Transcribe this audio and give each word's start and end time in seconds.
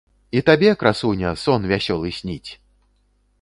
І 0.39 0.41
табе, 0.47 0.71
красуня, 0.83 1.33
сон 1.43 1.69
вясёлы 1.73 2.09
сніць! 2.21 2.51